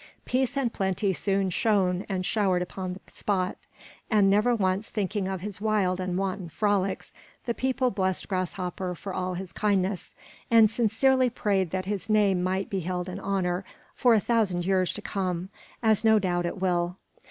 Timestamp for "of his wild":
5.27-5.99